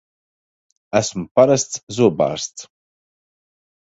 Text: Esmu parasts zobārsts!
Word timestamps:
Esmu 0.99 1.23
parasts 1.39 1.77
zobārsts! 1.97 2.67